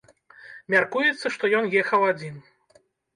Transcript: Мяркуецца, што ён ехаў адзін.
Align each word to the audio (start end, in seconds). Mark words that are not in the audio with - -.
Мяркуецца, 0.73 1.31
што 1.35 1.43
ён 1.57 1.67
ехаў 1.81 2.07
адзін. 2.11 2.35